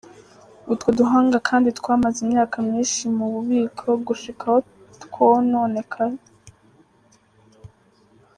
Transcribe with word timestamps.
Utwo 0.71 0.89
duhanga 0.99 1.37
kandi 1.49 1.67
twamaze 1.79 2.17
imyaka 2.25 2.55
myinshi 2.67 3.03
mu 3.17 3.25
bubiko 3.33 3.87
gushika 4.07 4.43
aho 4.49 4.59
twononekara. 5.03 6.17